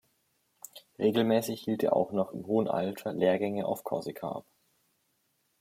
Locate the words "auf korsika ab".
3.67-4.47